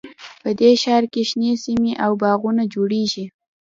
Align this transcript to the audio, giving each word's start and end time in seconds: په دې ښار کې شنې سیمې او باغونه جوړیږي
په 0.43 0.49
دې 0.59 0.71
ښار 0.83 1.03
کې 1.13 1.21
شنې 1.29 1.51
سیمې 1.63 1.93
او 2.03 2.11
باغونه 2.21 2.63
جوړیږي 2.73 3.25